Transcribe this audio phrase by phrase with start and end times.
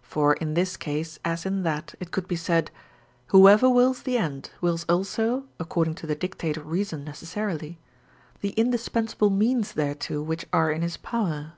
[0.00, 2.70] For in this case as in that, it could be said:
[3.26, 7.78] "Whoever wills the end, wills also (according to the dictate of reason necessarily)
[8.40, 11.52] the indispensable means thereto which are in his power."